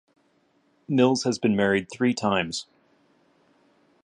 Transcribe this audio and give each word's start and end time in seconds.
Mills 0.87 1.25
has 1.25 1.37
been 1.37 1.55
married 1.55 1.91
three 1.91 2.11
times. 2.15 2.65